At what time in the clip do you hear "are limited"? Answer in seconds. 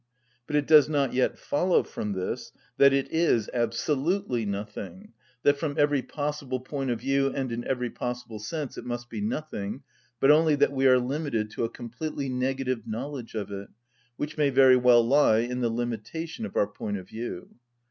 10.87-11.51